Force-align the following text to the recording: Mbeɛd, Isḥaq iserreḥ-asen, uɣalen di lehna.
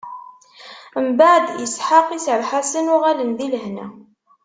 Mbeɛd, 1.07 1.45
Isḥaq 1.65 2.07
iserreḥ-asen, 2.11 2.91
uɣalen 2.95 3.31
di 3.37 3.47
lehna. 3.53 3.87